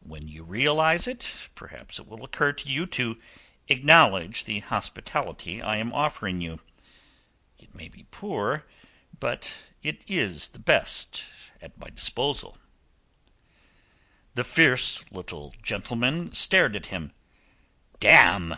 [0.00, 3.20] When you realize it, perhaps it will occur to you to
[3.68, 6.60] acknowledge the hospitality I am offering you.
[7.58, 8.64] It may be poor,
[9.20, 9.52] but
[9.82, 11.22] it is the best
[11.60, 12.56] at my disposal."
[14.34, 17.12] The fierce little gentleman stared at him.
[18.00, 18.56] "Damme!